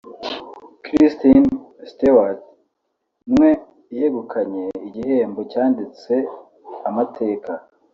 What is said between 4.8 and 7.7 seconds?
igihembo cyanditse amateka